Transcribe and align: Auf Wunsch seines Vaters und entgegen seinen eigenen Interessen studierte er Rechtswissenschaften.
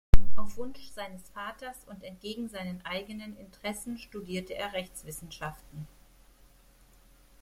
Auf 0.35 0.57
Wunsch 0.57 0.89
seines 0.95 1.29
Vaters 1.29 1.83
und 1.85 2.03
entgegen 2.03 2.49
seinen 2.49 2.83
eigenen 2.87 3.37
Interessen 3.37 3.99
studierte 3.99 4.55
er 4.55 4.73
Rechtswissenschaften. 4.73 5.85